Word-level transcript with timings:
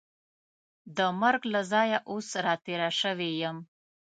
د 0.97 0.99
مرګ 1.21 1.41
له 1.53 1.61
ځایه 1.71 1.97
اوس 2.11 2.27
را 2.45 2.55
تېره 2.65 2.89
شوې 2.99 3.29
یم. 3.41 3.57